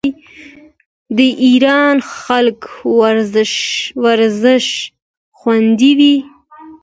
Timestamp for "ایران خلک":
1.45-2.59